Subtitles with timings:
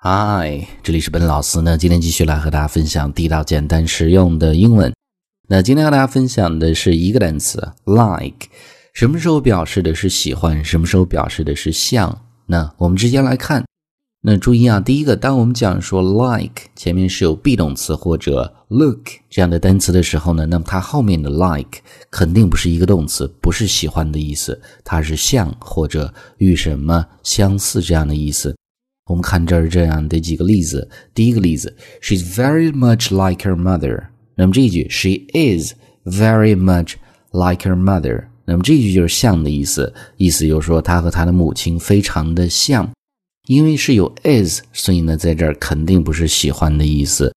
[0.00, 1.76] 嗨，这里是本老师呢。
[1.76, 4.94] 今天继续来和大家分享地道、简单、实用的英文。
[5.48, 8.46] 那今天和大家分享的是一个单词，like，
[8.94, 12.16] 什么时候表示的是喜欢，什么时候表示的是像？
[12.46, 13.64] 那我们直接来看。
[14.22, 28.54] 那注意啊，第一个，当我们讲说 like 前面是有 be 动词或者 look 这样的单词的时候呢，那么它后面的 like 肯定不是一个动词，不是喜欢的意思，它是像或者与什么相似这样的意思。
[29.08, 30.88] 我们看这儿这样的几个例子。
[31.12, 34.04] 第一个例子，She's very much like her mother。
[34.36, 35.72] 那么这一句，She is
[36.04, 36.94] very much
[37.32, 38.26] like her mother。
[38.44, 42.88] 那么这一句就是像的意思，意思就是说她和她的母亲非常的像。
[43.46, 47.32] 因为是有 is，所以呢，在这儿肯定不是喜欢的意思。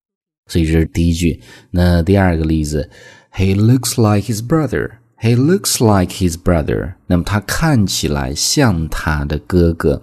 [0.50, 1.40] 所以这是第一句。
[1.70, 2.88] 那第二个例子
[3.34, 4.90] ，He looks like his brother。
[5.18, 6.94] He looks like his brother。
[7.06, 10.02] 那么他看起来像他的哥哥。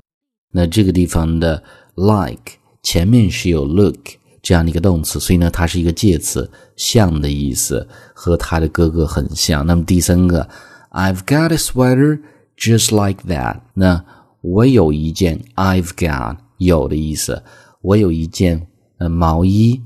[0.52, 1.64] 那这个地方的
[1.96, 4.00] like 前面是有 look
[4.42, 9.66] 这样的一个动词，所以呢，它是一个介词，像的意思，和他的哥哥很像。
[9.66, 10.48] 那么第三个
[10.92, 12.22] ，I've got a sweater
[12.58, 13.60] just like that。
[13.74, 14.04] 那
[14.42, 17.44] 我有一件 I've got 有的意思，
[17.82, 18.66] 我有一件
[18.98, 19.82] 呃毛衣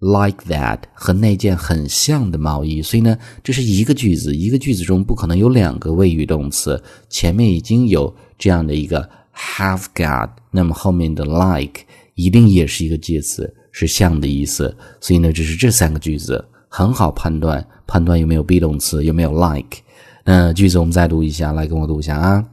[0.00, 9.08] like that 和那件很像的毛衣，所以呢，这是一个句子，一个句子中不可能有两个谓语动词，前面已经有这样的一个。
[9.35, 11.81] Have got，那么后面的 like
[12.15, 14.75] 一定也是一个介词，是像的意思。
[14.99, 19.79] 所以呢，这是这三个句子很好判断，判断有没有 be 动词，有没有 like。
[20.25, 22.43] 那句子我们再读一下，来跟我读一下啊。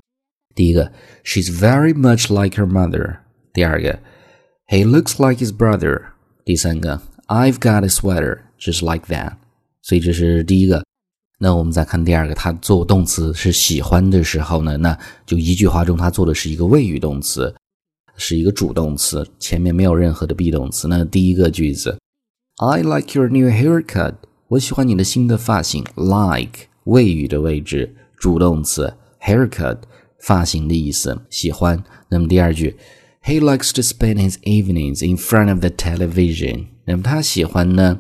[0.55, 0.93] 第一个，
[1.25, 3.17] She's very much like her mother。
[3.53, 3.99] 第二个，
[4.69, 6.03] He looks like his brother。
[6.45, 9.33] 第三个，I've got a sweater just like that。
[9.81, 10.85] 所以这是第一个。
[11.42, 17.56] 那我们再看第二个，它做动词是喜欢的时候呢，那就一句话中它做的是一个谓语动词，
[18.18, 20.90] 是一个主动词，前面没有任何的 be 动词。
[20.90, 21.98] 那第一个句子
[22.58, 24.16] ，I like your new haircut，
[24.50, 25.86] 我喜欢你的新的发型。
[25.96, 29.78] like 谓语的位置，主动词 haircut
[30.20, 31.82] 发型的意思，喜欢。
[32.10, 32.76] 那么第二句
[33.24, 38.00] ，He likes to spend his evenings in front of the television，那么他喜欢呢？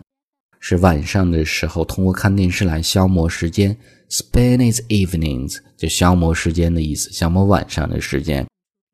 [0.59, 3.75] 是晚上的时候，通过看电视来消磨时间
[4.09, 8.45] ，spend his evenings 就消磨时间的意思，消磨晚上的时间。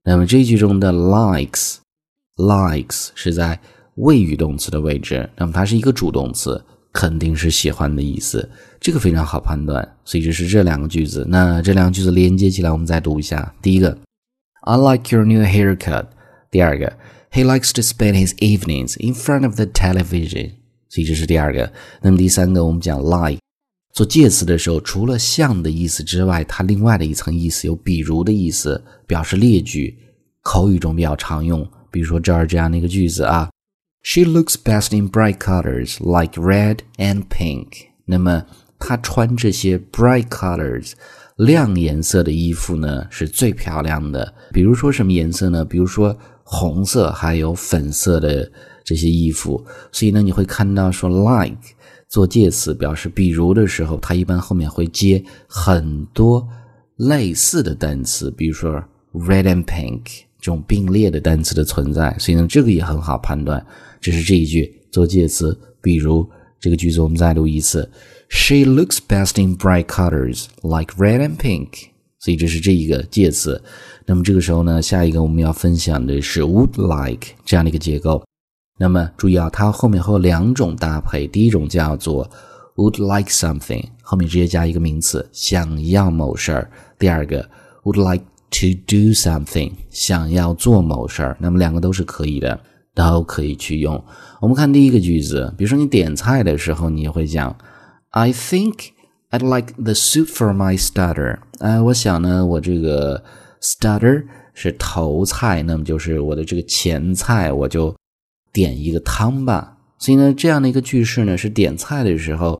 [0.03, 1.79] 那么这句中的 likes，likes
[3.15, 3.59] 是在
[3.95, 8.47] 谓语动词的位置，那么它是一个主动词，肯定是喜欢的意思，
[8.79, 9.97] 这个非常好判断。
[10.05, 11.25] 所以这是这两个句子。
[11.27, 13.55] 那这两个句子连接起来，我们再读一下。
[13.61, 13.97] 第一个
[14.61, 16.05] ，I like your new haircut。
[16.51, 16.95] 第二个
[17.31, 20.51] ，He likes to spend his evenings in front of the television。
[20.95, 21.69] 所以这是第二个。
[22.01, 23.37] 那么第三个，我们讲 like
[23.91, 29.93] 做介词的时候，除了像的意思之外，它另外的一层意思有比如的意思，表示列举，
[30.41, 31.69] 口语中比较常用。
[31.91, 33.49] 比如说这儿这样的一个句子啊
[34.03, 37.67] ，She looks best in bright colors like red and pink。
[38.05, 38.45] 那么
[38.79, 40.93] 她穿这些 bright colors
[41.35, 44.33] 亮颜色的衣服呢，是最漂亮的。
[44.53, 45.65] 比如说什么颜色呢？
[45.65, 48.49] 比如说红色，还有粉色的。
[48.85, 51.57] 这些衣服，所以呢，你会看到说 like
[52.07, 56.47] 做介词表示比如的时候，它一般后面会接很多
[56.97, 58.71] 类似的单词，比如说
[59.11, 60.01] red and pink
[60.39, 62.15] 这种并列的单词的存在。
[62.19, 63.65] 所以呢，这个也很好判断。
[63.99, 66.25] 这是这一句做介词，比如
[66.59, 67.89] 这个句子我们再读一次
[68.29, 71.69] ：She looks best in bright colors like red and pink。
[72.19, 73.61] 所以这是这一个介词。
[74.05, 78.23] 那么这个时候呢，下一个我们要分享的是 would like 这样的一个结构。
[78.77, 81.25] 那么注意啊，它后面会有两种搭配。
[81.27, 82.29] 第一种叫做
[82.75, 86.69] would like something，后面直接加一个名词，想要某事儿。
[86.99, 87.49] 第二个
[87.83, 91.37] would like to do something，想要做某事儿。
[91.39, 92.59] 那么两个都是可以的，
[92.93, 94.03] 都可以去用。
[94.41, 97.55] 我们看第一个句子，比如说你点菜的时候，你会讲
[98.09, 98.89] I think
[99.31, 101.37] I'd like the soup for my starter。
[101.59, 103.23] 哎，我想呢，我这个
[103.61, 107.95] starter 是头菜，那么就是我的这个前菜，我就。
[108.55, 112.57] 点一个汤吧，所以呢，这样的一个句式呢，是点菜的时候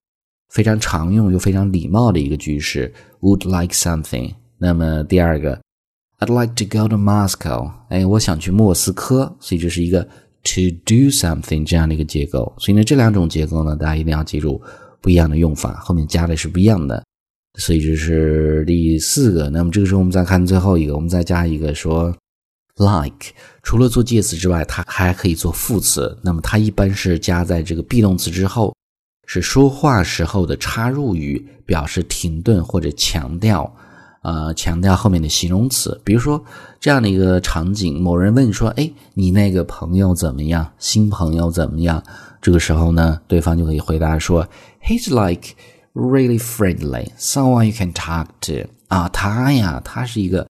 [0.49, 2.93] 非常常用又非常礼貌的一个句式。
[3.21, 4.33] Would like something？
[4.57, 5.61] 那么第二个
[6.19, 7.71] ，I'd like to go to Moscow。
[7.87, 10.03] 哎，我想去莫斯科，所以这是一个
[10.43, 12.53] to do something 这样的一个结构。
[12.57, 14.61] 所以呢，这两种结构呢，大家一定要记住
[14.99, 17.01] 不一样的用法，后面加的是不一样的。
[17.57, 19.49] 所以这是第四个。
[19.49, 22.13] 那么这个时候我们再看最后一个，我们再加一个说。
[22.77, 23.33] Like
[23.63, 26.17] 除了做介词之外，它还可以做副词。
[26.21, 28.75] 那么它一般是加在这个 be 动词之后，
[29.25, 33.73] 是说话时候的插入语，表示停顿或者强调。
[34.23, 36.01] 呃，强调后面的形容词。
[36.03, 36.43] 比如说
[36.79, 40.73] 这样的一个场景，某人问说：“哎，你那个朋友怎么样？
[40.79, 42.03] 新朋友怎么样？”
[42.41, 44.47] 这个时候呢，对方就可以回答说
[44.83, 45.49] ：“He's like
[45.93, 50.47] really friendly, someone you can talk to。”啊，他呀，他是一个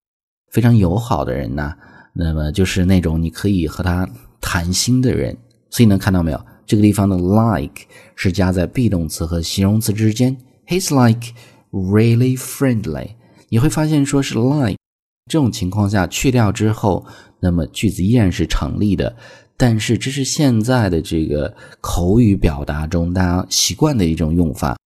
[0.49, 1.75] 非常友好的人呐。
[2.17, 4.09] 那么就是那种你可以和他
[4.39, 5.37] 谈心的人。
[5.69, 6.45] 所以能看到没有？
[6.65, 7.81] 这个地方的 like
[8.15, 10.37] 是加在 be 动词和形容词之间。
[10.65, 11.33] He's like
[11.71, 13.15] really friendly。
[13.49, 14.77] 你会发现，说是 like
[15.29, 17.05] 这种情况下去掉之后，
[17.41, 19.15] 那么句子依然是成立的。
[19.57, 24.77] 但是这是现在的这个口语表达中大家习惯的一种用法，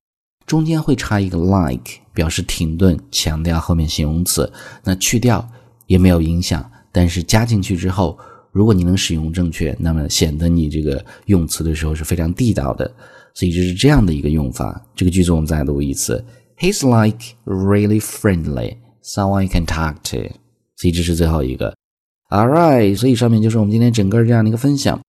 [0.46, 4.52] 中间会插一个 like，表示停顿，强调后面形容词。
[4.84, 5.48] 那去掉
[5.86, 8.18] 也没有影响，但是加进去之后。
[8.51, 12.91] 如果你能使用正确，那么显得你这个用词的时候是非常地道的。
[13.36, 14.83] 所以这是这样的一个用法。
[14.95, 16.25] 这个句子我们再读一次
[16.57, 20.33] ：He's like really friendly, someone you can talk to。
[20.77, 21.75] 所以这是最后一个。
[22.31, 25.00] All right，所以上面就是我们今天整个这样的一个分享。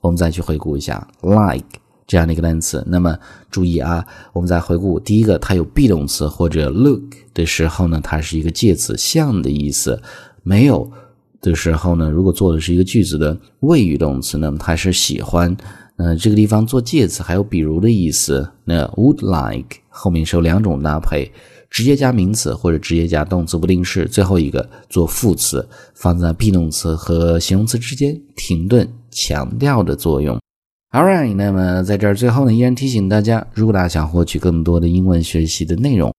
[0.00, 2.82] 我们再去回顾一下 like 这样的一个单词。
[2.88, 3.14] 那么
[3.50, 10.02] 注意啊，我们再回顾第一个，它有 be 动词或者 look 的时候呢，它是一个介词，像的意思，
[10.42, 10.90] 没有。
[11.50, 15.56] 的时候呢，如果做的是一个句子的谓语动词，那么它是喜欢。
[15.98, 18.46] 那这个地方做介词还有比如的意思。
[18.64, 21.30] 那 would like 后面是有两种搭配，
[21.70, 24.06] 直接加名词或者直接加动词不定式。
[24.06, 30.38] 最后一个做副词，放在 be 动词和形容词之间，停顿强调的作用。
[30.92, 36.12] All right，那么在这儿最后呢，依然提醒大家，如果大家想获取更多的英文学习的内容，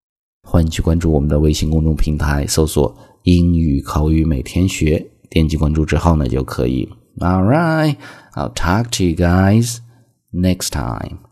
[0.48, 2.96] 欢迎去关注我们的微信公众平台，搜索。
[3.24, 6.90] 英语口语每天学，点击关注之后呢就可以。
[7.20, 7.98] All right,
[8.34, 9.80] I'll talk to you guys
[10.32, 11.27] next time.